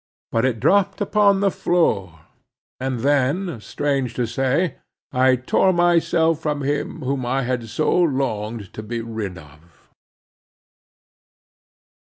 But 0.31 0.45
it 0.45 0.59
dropped 0.59 0.99
upon 0.99 1.41
the 1.41 1.51
floor, 1.51 2.21
and 2.79 3.01
then,—strange 3.01 4.15
to 4.15 4.25
say—I 4.25 5.35
tore 5.35 5.71
myself 5.73 6.39
from 6.39 6.63
him 6.63 7.03
whom 7.03 7.23
I 7.23 7.43
had 7.43 7.69
so 7.69 7.93
longed 8.01 8.73
to 8.73 8.81
be 8.81 9.01
rid 9.01 9.37
of. 9.37 9.91